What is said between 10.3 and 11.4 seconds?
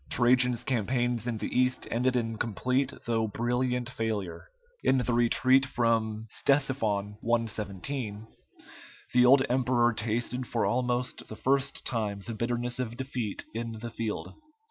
for almost the